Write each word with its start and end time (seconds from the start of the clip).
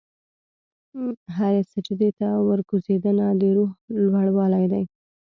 هره 1.35 1.61
سجدې 1.73 2.09
ته 2.19 2.27
ورکوځېدنه، 2.49 3.25
د 3.39 3.41
روح 3.55 3.71
لوړوالی 4.13 4.65
دی. 4.71 4.83